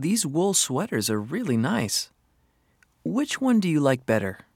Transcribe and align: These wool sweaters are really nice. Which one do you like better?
These 0.00 0.24
wool 0.24 0.54
sweaters 0.54 1.10
are 1.10 1.20
really 1.20 1.56
nice. 1.56 2.10
Which 3.04 3.40
one 3.40 3.58
do 3.58 3.68
you 3.68 3.80
like 3.80 4.06
better? 4.06 4.46